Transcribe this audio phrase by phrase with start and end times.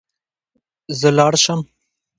[0.99, 1.59] زه لاړ شم